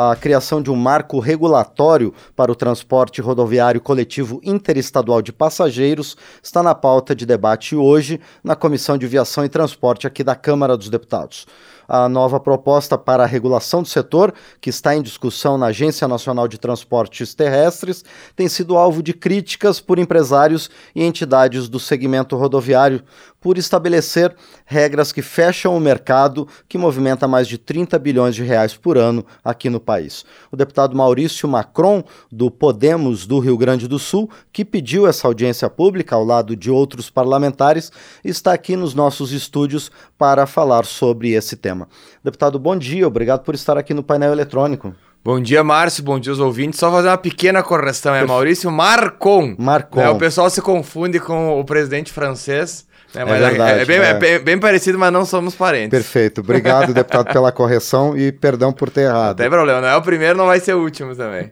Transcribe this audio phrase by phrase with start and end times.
[0.00, 6.62] a criação de um marco regulatório para o transporte rodoviário coletivo interestadual de passageiros está
[6.62, 10.88] na pauta de debate hoje na Comissão de Viação e Transporte aqui da Câmara dos
[10.88, 11.48] Deputados
[11.88, 16.46] a nova proposta para a regulação do setor, que está em discussão na Agência Nacional
[16.46, 18.04] de Transportes Terrestres,
[18.36, 23.02] tem sido alvo de críticas por empresários e entidades do segmento rodoviário
[23.40, 24.34] por estabelecer
[24.66, 29.24] regras que fecham o mercado que movimenta mais de 30 bilhões de reais por ano
[29.44, 30.24] aqui no país.
[30.50, 35.70] O deputado Maurício Macron, do Podemos do Rio Grande do Sul, que pediu essa audiência
[35.70, 37.92] pública ao lado de outros parlamentares,
[38.24, 41.77] está aqui nos nossos estúdios para falar sobre esse tema
[42.24, 44.94] Deputado, bom dia, obrigado por estar aqui no painel eletrônico.
[45.24, 46.02] Bom dia, Márcio.
[46.02, 46.80] Bom dia, os ouvintes.
[46.80, 49.54] Só fazer uma pequena correção, é Maurício Marcon.
[49.58, 50.00] Marcon.
[50.00, 52.86] É, o pessoal se confunde com o presidente francês.
[53.14, 54.34] Né, é, verdade, é, bem, é.
[54.34, 55.90] é, bem, parecido, mas não somos parentes.
[55.90, 56.40] Perfeito.
[56.40, 59.36] Obrigado, deputado, pela correção e perdão por ter errado.
[59.38, 61.50] Não tem problema, não é o primeiro, não vai ser o último também.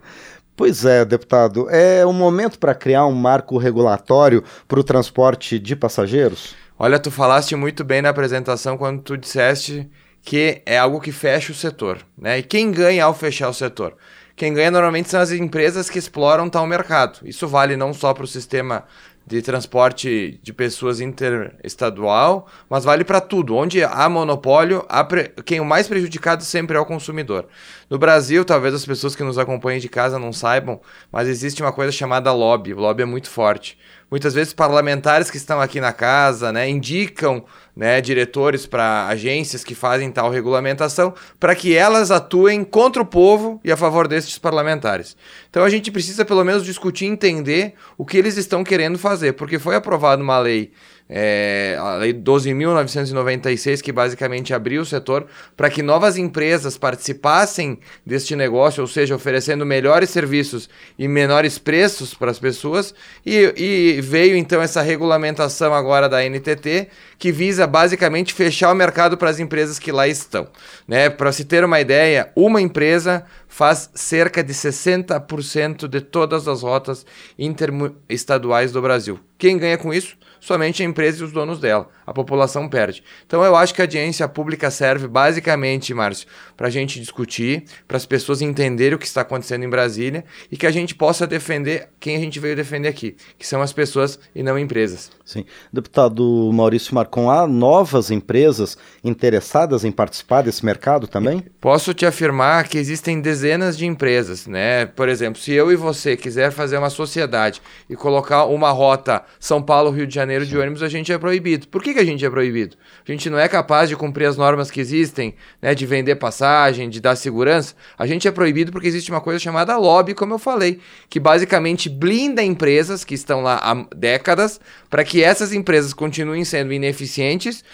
[0.54, 1.68] Pois é, deputado.
[1.70, 6.54] É o momento para criar um marco regulatório para o transporte de passageiros?
[6.78, 9.88] Olha, tu falaste muito bem na apresentação quando tu disseste
[10.26, 12.04] que é algo que fecha o setor.
[12.18, 12.38] Né?
[12.38, 13.96] E quem ganha ao fechar o setor?
[14.34, 17.20] Quem ganha normalmente são as empresas que exploram tal mercado.
[17.24, 18.84] Isso vale não só para o sistema
[19.24, 23.54] de transporte de pessoas interestadual, mas vale para tudo.
[23.54, 25.28] Onde há monopólio, há pre...
[25.44, 27.46] quem o mais prejudicado sempre é o consumidor.
[27.88, 31.72] No Brasil, talvez as pessoas que nos acompanham de casa não saibam, mas existe uma
[31.72, 32.74] coisa chamada lobby.
[32.74, 33.78] O lobby é muito forte.
[34.08, 39.74] Muitas vezes parlamentares que estão aqui na casa, né, indicam né, diretores para agências que
[39.74, 45.16] fazem tal regulamentação, para que elas atuem contra o povo e a favor destes parlamentares.
[45.50, 49.32] Então a gente precisa pelo menos discutir e entender o que eles estão querendo fazer,
[49.32, 50.72] porque foi aprovada uma lei
[51.08, 55.26] é, a Lei 12.996, que basicamente abriu o setor
[55.56, 62.12] para que novas empresas participassem deste negócio, ou seja, oferecendo melhores serviços e menores preços
[62.12, 66.88] para as pessoas, e, e veio então essa regulamentação agora da NTT,
[67.18, 70.48] que visa basicamente fechar o mercado para as empresas que lá estão.
[70.86, 71.08] Né?
[71.08, 77.06] Para se ter uma ideia, uma empresa faz cerca de 60% de todas as rotas
[77.38, 79.18] interestaduais do Brasil.
[79.38, 80.16] Quem ganha com isso?
[80.46, 81.88] somente a empresa e os donos dela.
[82.06, 83.02] A população perde.
[83.26, 87.96] Então eu acho que a audiência pública serve basicamente, Márcio, para a gente discutir, para
[87.96, 91.88] as pessoas entenderem o que está acontecendo em Brasília e que a gente possa defender
[91.98, 95.10] quem a gente veio defender aqui, que são as pessoas e não empresas.
[95.24, 95.44] Sim.
[95.72, 101.44] Deputado Maurício Marcon, há novas empresas interessadas em participar desse mercado também?
[101.60, 104.86] Posso te afirmar que existem dezenas de empresas, né?
[104.86, 109.62] Por exemplo, se eu e você quiser fazer uma sociedade e colocar uma rota São
[109.62, 111.68] Paulo-Rio de Janeiro de ônibus, a gente é proibido.
[111.68, 112.76] Por que, que a gente é proibido?
[113.06, 115.74] A gente não é capaz de cumprir as normas que existem, né?
[115.74, 117.74] De vender passagem, de dar segurança.
[117.96, 121.88] A gente é proibido porque existe uma coisa chamada lobby, como eu falei, que basicamente
[121.88, 126.95] blinda empresas que estão lá há décadas para que essas empresas continuem sendo ineficientes,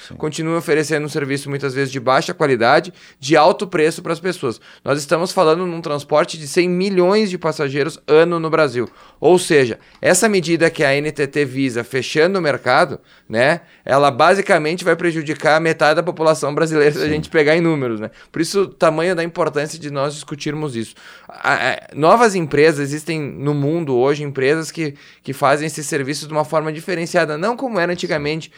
[0.08, 0.16] Sim.
[0.16, 4.60] continuem oferecendo um serviço muitas vezes de baixa qualidade, de alto preço para as pessoas.
[4.84, 8.88] Nós estamos falando num transporte de 100 milhões de passageiros ano no Brasil.
[9.20, 14.96] Ou seja, essa medida que a NTT visa fechando o mercado, né, ela basicamente vai
[14.96, 17.00] prejudicar metade da população brasileira Sim.
[17.00, 18.10] se a gente pegar em números, né?
[18.30, 20.94] Por isso, o tamanho da importância de nós discutirmos isso.
[21.28, 26.32] A, a, novas empresas, existem no mundo hoje empresas que, que fazem esse serviço de
[26.32, 28.52] uma forma diferenciada, não como era antigamente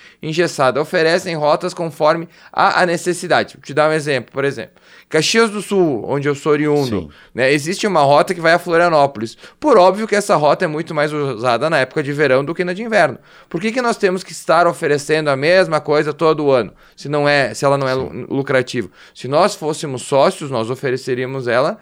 [0.81, 3.54] oferecem rotas conforme a, a necessidade.
[3.54, 4.75] Vou te dar um exemplo, por exemplo.
[5.09, 9.37] Caxias do Sul, onde eu sou oriundo, né, existe uma rota que vai a Florianópolis.
[9.60, 12.65] Por óbvio que essa rota é muito mais usada na época de verão do que
[12.65, 13.19] na de inverno.
[13.48, 17.28] Por que, que nós temos que estar oferecendo a mesma coisa todo ano, se não
[17.28, 18.88] é, se ela não é lucrativa?
[19.15, 21.78] Se nós fôssemos sócios, nós ofereceríamos ela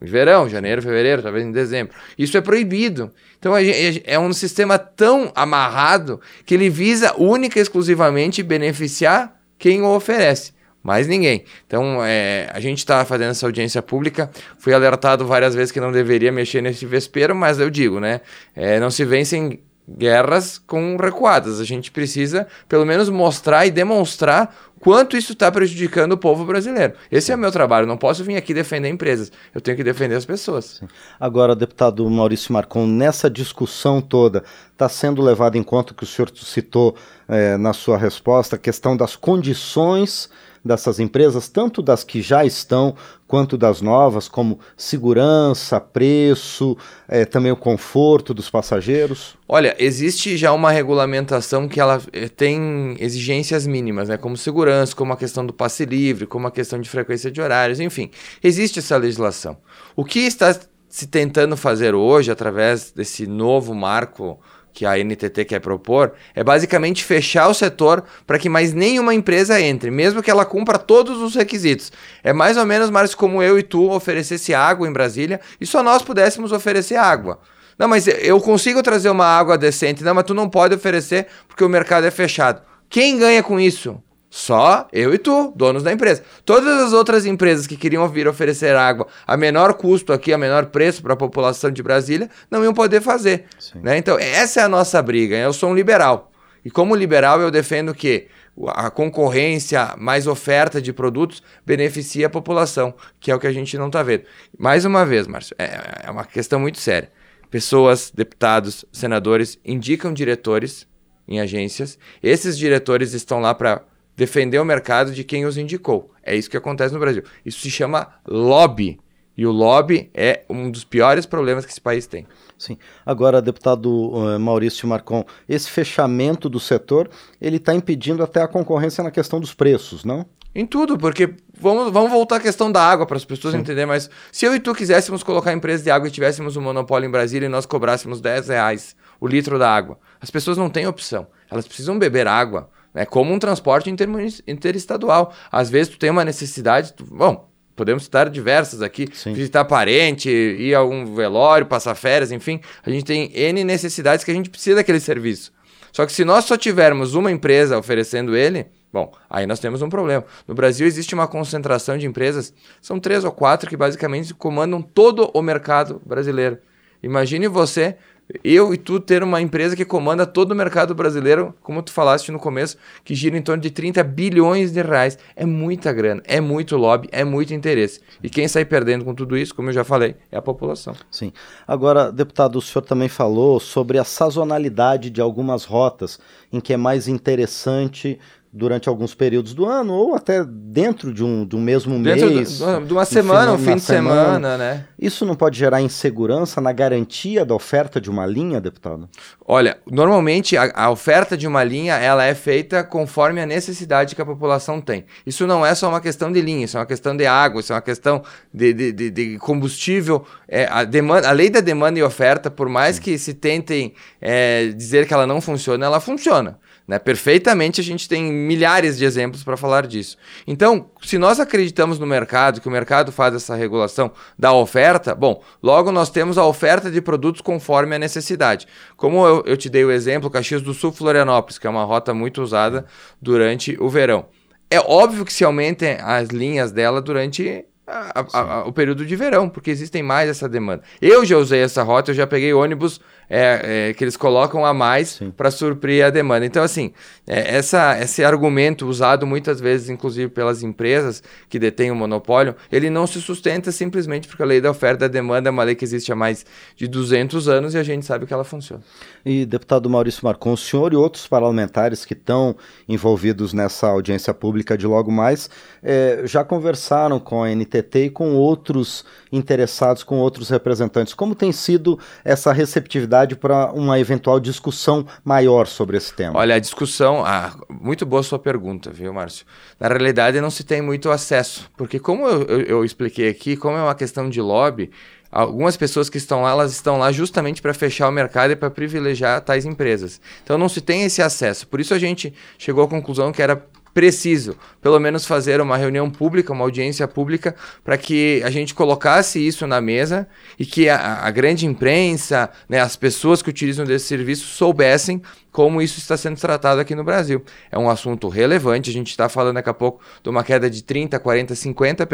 [0.00, 1.94] verão, janeiro, fevereiro, talvez em dezembro.
[2.18, 3.10] Isso é proibido.
[3.38, 9.94] Então é um sistema tão amarrado que ele visa única e exclusivamente beneficiar quem o
[9.94, 11.42] oferece mais ninguém.
[11.66, 14.30] Então, é, a gente está fazendo essa audiência pública.
[14.56, 18.20] Fui alertado várias vezes que não deveria mexer nesse vespeiro, mas eu digo, né?
[18.54, 19.58] É, não se vencem
[19.88, 21.60] guerras com recuadas.
[21.60, 26.94] A gente precisa, pelo menos, mostrar e demonstrar quanto isso está prejudicando o povo brasileiro.
[27.10, 27.86] Esse é o meu trabalho.
[27.86, 29.30] Não posso vir aqui defender empresas.
[29.54, 30.78] Eu tenho que defender as pessoas.
[30.80, 30.88] Sim.
[31.18, 34.42] Agora, deputado Maurício Marcon, nessa discussão toda,
[34.72, 36.96] está sendo levado em conta que o senhor citou
[37.28, 40.28] é, na sua resposta a questão das condições
[40.66, 42.94] dessas empresas, tanto das que já estão
[43.26, 46.76] quanto das novas, como segurança, preço,
[47.08, 49.36] é, também o conforto dos passageiros?
[49.48, 54.16] Olha, existe já uma regulamentação que ela é, tem exigências mínimas, né?
[54.16, 57.80] Como segurança, como a questão do passe livre, como a questão de frequência de horários,
[57.80, 58.10] enfim,
[58.42, 59.56] existe essa legislação.
[59.94, 60.54] O que está
[60.88, 64.40] se tentando fazer hoje, através desse novo marco
[64.76, 69.58] que a NTT quer propor é basicamente fechar o setor para que mais nenhuma empresa
[69.58, 71.90] entre, mesmo que ela cumpra todos os requisitos.
[72.22, 75.82] É mais ou menos, Márcio, como eu e tu oferecesse água em Brasília e só
[75.82, 77.40] nós pudéssemos oferecer água.
[77.78, 80.04] Não, mas eu consigo trazer uma água decente.
[80.04, 82.60] Não, mas tu não pode oferecer porque o mercado é fechado.
[82.90, 83.98] Quem ganha com isso?
[84.28, 86.22] Só eu e tu, donos da empresa.
[86.44, 90.66] Todas as outras empresas que queriam vir oferecer água a menor custo aqui, a menor
[90.66, 93.44] preço para a população de Brasília, não iam poder fazer.
[93.76, 93.96] Né?
[93.96, 95.36] Então, essa é a nossa briga.
[95.36, 96.30] Eu sou um liberal.
[96.64, 98.26] E como liberal, eu defendo que
[98.68, 103.76] a concorrência, mais oferta de produtos, beneficia a população, que é o que a gente
[103.78, 104.24] não está vendo.
[104.58, 107.10] Mais uma vez, Márcio, é, é uma questão muito séria.
[107.50, 110.86] Pessoas, deputados, senadores indicam diretores
[111.28, 111.98] em agências.
[112.22, 113.82] Esses diretores estão lá para
[114.16, 116.10] defender o mercado de quem os indicou.
[116.22, 117.22] É isso que acontece no Brasil.
[117.44, 118.98] Isso se chama lobby.
[119.36, 122.26] E o lobby é um dos piores problemas que esse país tem.
[122.58, 122.78] Sim.
[123.04, 129.04] Agora, deputado uh, Maurício Marcon, esse fechamento do setor, ele está impedindo até a concorrência
[129.04, 130.24] na questão dos preços, não?
[130.54, 133.60] Em tudo, porque vamos, vamos voltar à questão da água para as pessoas Sim.
[133.60, 136.62] entenderem, mas se eu e tu quiséssemos colocar a empresa de água e tivéssemos um
[136.62, 140.70] monopólio em Brasília e nós cobrássemos 10 reais o litro da água, as pessoas não
[140.70, 141.26] têm opção.
[141.50, 144.08] Elas precisam beber água é como um transporte inter
[144.46, 145.32] interestadual.
[145.52, 149.34] Às vezes tu tem uma necessidade, tu, bom, podemos citar diversas aqui, Sim.
[149.34, 154.30] visitar parente, ir a um velório, passar férias, enfim, a gente tem N necessidades que
[154.30, 155.52] a gente precisa daquele serviço.
[155.92, 159.88] Só que se nós só tivermos uma empresa oferecendo ele, bom, aí nós temos um
[159.88, 160.24] problema.
[160.48, 165.30] No Brasil existe uma concentração de empresas, são três ou quatro que basicamente comandam todo
[165.34, 166.58] o mercado brasileiro.
[167.02, 167.96] Imagine você
[168.42, 172.32] eu e tu ter uma empresa que comanda todo o mercado brasileiro, como tu falaste
[172.32, 175.18] no começo, que gira em torno de 30 bilhões de reais.
[175.36, 178.00] É muita grana, é muito lobby, é muito interesse.
[178.22, 180.94] E quem sai perdendo com tudo isso, como eu já falei, é a população.
[181.10, 181.32] Sim.
[181.66, 186.18] Agora, deputado, o senhor também falou sobre a sazonalidade de algumas rotas,
[186.52, 188.18] em que é mais interessante
[188.56, 192.58] durante alguns períodos do ano, ou até dentro de um, um mesmo dentro mês.
[192.86, 194.84] de uma semana, um fim de semana, semana, né?
[194.98, 199.08] Isso não pode gerar insegurança na garantia da oferta de uma linha, deputado?
[199.44, 204.22] Olha, normalmente a, a, oferta de uma linha ela é feita conforme a necessidade que
[204.22, 205.04] a população tem.
[205.26, 207.72] Isso não é só uma questão de linha, isso é uma questão de água, isso
[207.72, 210.24] é uma questão de, de, de, de combustível.
[210.48, 213.02] É, a, demanda, a lei da demanda e oferta, por mais Sim.
[213.02, 216.58] que se tentem é, dizer que ela não funciona, ela funciona.
[216.86, 216.98] Né?
[216.98, 220.16] Perfeitamente, a gente tem milhares de exemplos para falar disso.
[220.46, 225.42] Então, se nós acreditamos no mercado, que o mercado faz essa regulação da oferta, bom,
[225.60, 228.68] logo nós temos a oferta de produtos conforme a necessidade.
[228.96, 232.14] Como eu, eu te dei o exemplo, Caxias do Sul, Florianópolis, que é uma rota
[232.14, 232.86] muito usada
[233.20, 234.26] durante o verão.
[234.70, 239.14] É óbvio que se aumentem as linhas dela durante a, a, a, o período de
[239.14, 240.82] verão, porque existem mais essa demanda.
[241.00, 244.72] Eu já usei essa rota, eu já peguei ônibus é, é, que eles colocam a
[244.72, 246.46] mais para suprir a demanda.
[246.46, 246.92] Então, assim,
[247.26, 252.88] é, essa, esse argumento usado muitas vezes, inclusive pelas empresas que detêm o monopólio, ele
[252.88, 255.74] não se sustenta simplesmente porque a lei da oferta e da demanda é uma lei
[255.74, 256.46] que existe há mais
[256.76, 258.82] de 200 anos e a gente sabe que ela funciona.
[259.24, 262.54] E, deputado Maurício Marcon, o senhor e outros parlamentares que estão
[262.88, 265.50] envolvidos nessa audiência pública de logo mais
[265.82, 271.12] é, já conversaram com a NTT e com outros interessados, com outros representantes.
[271.12, 273.15] Como tem sido essa receptividade?
[273.36, 276.38] Para uma eventual discussão maior sobre esse tema?
[276.38, 277.24] Olha, a discussão.
[277.24, 279.46] Ah, muito boa sua pergunta, viu, Márcio?
[279.80, 283.76] Na realidade, não se tem muito acesso, porque, como eu, eu, eu expliquei aqui, como
[283.76, 284.90] é uma questão de lobby,
[285.30, 288.70] algumas pessoas que estão lá, elas estão lá justamente para fechar o mercado e para
[288.70, 290.20] privilegiar tais empresas.
[290.42, 291.66] Então não se tem esse acesso.
[291.66, 293.62] Por isso a gente chegou à conclusão que era
[293.96, 299.38] preciso, pelo menos fazer uma reunião pública, uma audiência pública, para que a gente colocasse
[299.38, 304.04] isso na mesa e que a, a grande imprensa, né, as pessoas que utilizam desse
[304.04, 307.42] serviço soubessem como isso está sendo tratado aqui no Brasil.
[307.72, 310.82] É um assunto relevante, a gente está falando daqui a pouco de uma queda de
[310.82, 312.06] 30%, 40%,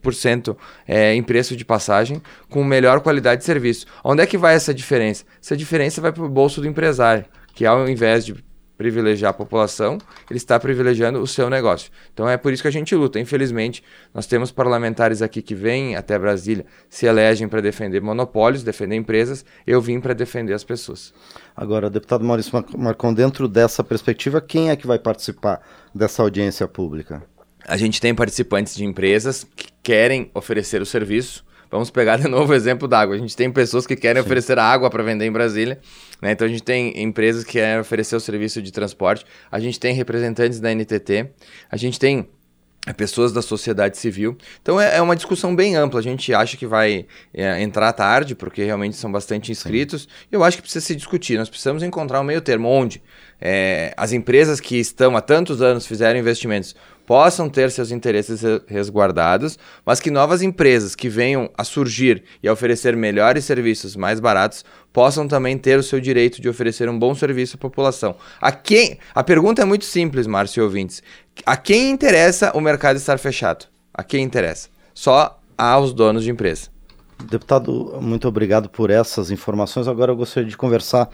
[0.00, 0.56] 50%
[0.88, 3.86] é, em preço de passagem, com melhor qualidade de serviço.
[4.02, 5.24] Onde é que vai essa diferença?
[5.40, 8.49] Essa diferença vai para o bolso do empresário, que ao invés de
[8.80, 9.98] privilegiar a população,
[10.30, 11.90] ele está privilegiando o seu negócio.
[12.14, 13.20] Então é por isso que a gente luta.
[13.20, 13.84] Infelizmente,
[14.14, 19.44] nós temos parlamentares aqui que vêm até Brasília, se elegem para defender monopólios, defender empresas.
[19.66, 21.12] Eu vim para defender as pessoas.
[21.54, 25.60] Agora, deputado Maurício Marcon, dentro dessa perspectiva, quem é que vai participar
[25.94, 27.22] dessa audiência pública?
[27.66, 31.44] A gente tem participantes de empresas que querem oferecer o serviço.
[31.70, 33.14] Vamos pegar de novo o exemplo da água.
[33.14, 34.26] A gente tem pessoas que querem Sim.
[34.26, 35.78] oferecer água para vender em Brasília.
[36.20, 36.32] Né?
[36.32, 39.24] Então a gente tem empresas que querem oferecer o serviço de transporte.
[39.50, 41.30] A gente tem representantes da NTT.
[41.70, 42.28] A gente tem
[42.96, 44.36] pessoas da sociedade civil.
[44.62, 46.00] Então é, é, uma discussão bem ampla.
[46.00, 50.02] A gente acha que vai é, entrar tarde, porque realmente são bastante inscritos.
[50.02, 50.08] Sim.
[50.32, 51.38] Eu acho que precisa se discutir.
[51.38, 53.00] Nós precisamos encontrar um meio termo onde
[53.40, 56.74] é, as empresas que estão há tantos anos fizeram investimentos
[57.10, 62.52] possam ter seus interesses resguardados, mas que novas empresas que venham a surgir e a
[62.52, 67.12] oferecer melhores serviços mais baratos possam também ter o seu direito de oferecer um bom
[67.12, 68.14] serviço à população.
[68.40, 68.96] A quem?
[69.12, 71.02] A pergunta é muito simples, Márcio e ouvintes.
[71.44, 73.66] A quem interessa o mercado estar fechado?
[73.92, 74.68] A quem interessa?
[74.94, 76.68] Só aos donos de empresa.
[77.24, 79.88] Deputado, muito obrigado por essas informações.
[79.88, 81.10] Agora eu gostaria de conversar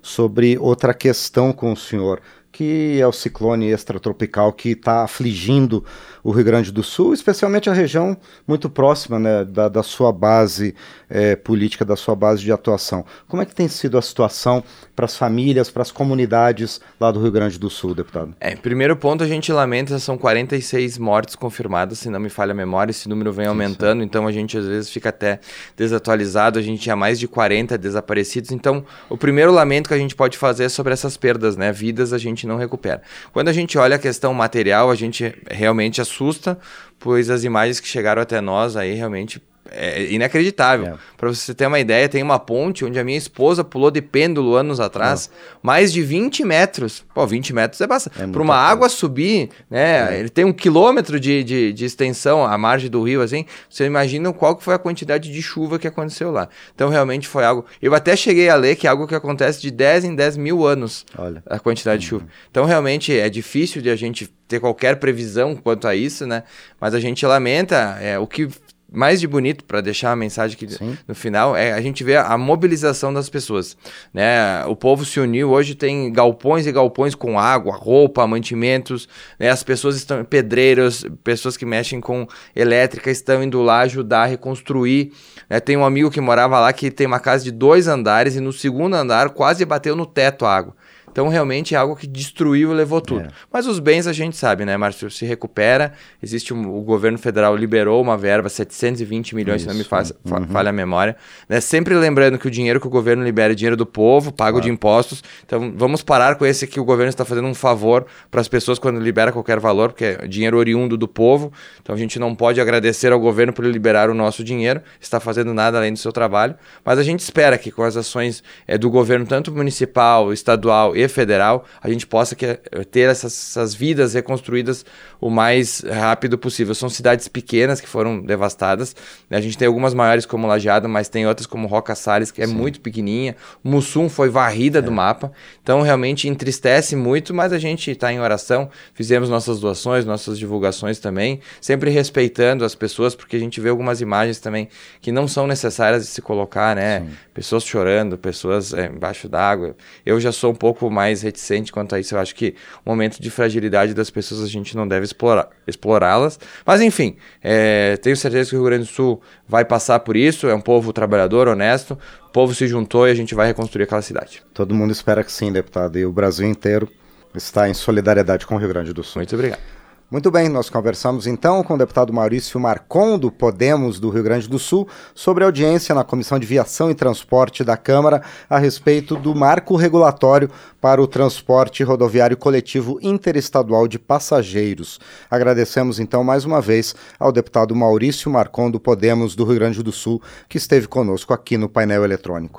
[0.00, 2.20] sobre outra questão com o senhor
[2.52, 5.84] que é o ciclone extratropical que está afligindo
[6.22, 8.16] o Rio Grande do Sul, especialmente a região
[8.46, 10.74] muito próxima né, da, da sua base
[11.08, 13.04] é, política, da sua base de atuação.
[13.28, 14.62] Como é que tem sido a situação
[14.94, 18.34] para as famílias, para as comunidades lá do Rio Grande do Sul, deputado?
[18.40, 22.54] É, primeiro ponto, a gente lamenta, são 46 mortes confirmadas, se não me falha a
[22.54, 24.06] memória, esse número vem aumentando, Sim.
[24.06, 25.40] então a gente às vezes fica até
[25.76, 30.14] desatualizado, a gente tinha mais de 40 desaparecidos, então o primeiro lamento que a gente
[30.14, 33.02] pode fazer é sobre essas perdas, né, vidas a gente não recupera.
[33.32, 36.58] Quando a gente olha a questão material, a gente realmente assusta,
[36.98, 40.94] pois as imagens que chegaram até nós aí realmente é inacreditável.
[40.94, 40.94] É.
[41.16, 44.54] Para você ter uma ideia, tem uma ponte onde a minha esposa pulou de pêndulo
[44.54, 45.56] anos atrás, é.
[45.62, 47.04] mais de 20 metros.
[47.14, 48.22] Pô, 20 metros é bastante.
[48.22, 50.16] É Para uma água subir, né?
[50.16, 50.20] É.
[50.20, 53.44] Ele tem um quilômetro de, de, de, extensão, a margem do rio, assim.
[53.68, 56.48] Você imagina qual que foi a quantidade de chuva que aconteceu lá.
[56.74, 57.64] Então, realmente foi algo.
[57.80, 60.66] Eu até cheguei a ler que é algo que acontece de 10 em 10 mil
[60.66, 61.42] anos Olha.
[61.46, 62.00] a quantidade uhum.
[62.00, 62.26] de chuva.
[62.50, 66.42] Então, realmente é difícil de a gente ter qualquer previsão quanto a isso, né?
[66.80, 68.48] Mas a gente lamenta é, o que
[68.92, 70.96] mais de bonito para deixar a mensagem aqui Sim.
[71.06, 73.76] no final é a gente vê a mobilização das pessoas,
[74.12, 74.64] né?
[74.66, 79.50] O povo se uniu, hoje tem galpões e galpões com água, roupa, mantimentos, né?
[79.50, 85.12] As pessoas estão pedreiros, pessoas que mexem com elétrica estão indo lá ajudar a reconstruir.
[85.48, 85.60] Né?
[85.60, 88.52] Tem um amigo que morava lá que tem uma casa de dois andares e no
[88.52, 90.74] segundo andar quase bateu no teto a água.
[91.10, 93.26] Então, realmente é algo que destruiu e levou tudo.
[93.26, 93.28] É.
[93.52, 95.10] Mas os bens a gente sabe, né, Márcio?
[95.10, 95.92] Se recupera.
[96.22, 99.70] Existe um, o governo federal liberou uma verba, 720 milhões, Isso.
[99.70, 100.46] se não me faz, uhum.
[100.48, 101.16] falha a memória.
[101.48, 101.60] Né?
[101.60, 104.64] Sempre lembrando que o dinheiro que o governo libera é dinheiro do povo, pago claro.
[104.64, 105.22] de impostos.
[105.44, 108.78] Então, vamos parar com esse que o governo está fazendo um favor para as pessoas
[108.78, 111.52] quando libera qualquer valor, porque é dinheiro oriundo do povo.
[111.82, 114.80] Então, a gente não pode agradecer ao governo por liberar o nosso dinheiro.
[115.00, 116.54] Está fazendo nada além do seu trabalho.
[116.84, 121.08] Mas a gente espera que com as ações é, do governo, tanto municipal, estadual e
[121.08, 124.84] federal, a gente possa que, eh, ter essas, essas, vidas reconstruídas
[125.20, 126.74] o mais rápido possível.
[126.74, 128.94] São cidades pequenas que foram devastadas.
[129.28, 129.36] Né?
[129.36, 132.46] A gente tem algumas maiores como Lajeado, mas tem outras como Roca Salles, que é
[132.46, 132.54] Sim.
[132.54, 133.36] muito pequenininha.
[133.62, 134.82] Mussum foi varrida é.
[134.82, 135.32] do mapa.
[135.62, 138.70] Então, realmente entristece muito, mas a gente está em oração.
[138.94, 144.00] Fizemos nossas doações, nossas divulgações também, sempre respeitando as pessoas, porque a gente vê algumas
[144.00, 144.68] imagens também
[145.00, 147.00] que não são necessárias de se colocar, né?
[147.00, 147.10] Sim.
[147.34, 149.76] Pessoas chorando, pessoas é, embaixo d'água.
[150.04, 150.54] Eu já sou um
[150.90, 152.14] pouco mais reticente quanto a isso.
[152.14, 152.54] Eu acho que
[152.84, 156.38] o momento de fragilidade das pessoas a gente não deve explorar, explorá-las.
[156.66, 160.48] Mas enfim, é, tenho certeza que o Rio Grande do Sul vai passar por isso.
[160.48, 161.96] É um povo trabalhador, honesto.
[162.28, 164.42] O povo se juntou e a gente vai reconstruir aquela cidade.
[164.52, 165.98] Todo mundo espera que sim, deputado.
[165.98, 166.88] E o Brasil inteiro
[167.34, 169.20] está em solidariedade com o Rio Grande do Sul.
[169.20, 169.79] Muito obrigado.
[170.10, 174.48] Muito bem, nós conversamos então com o deputado Maurício Marcon, do Podemos do Rio Grande
[174.48, 179.14] do Sul, sobre a audiência na Comissão de Viação e Transporte da Câmara a respeito
[179.14, 180.50] do marco regulatório
[180.80, 184.98] para o transporte rodoviário coletivo interestadual de passageiros.
[185.30, 189.92] Agradecemos então mais uma vez ao deputado Maurício Marcon, do Podemos do Rio Grande do
[189.92, 192.58] Sul, que esteve conosco aqui no painel eletrônico.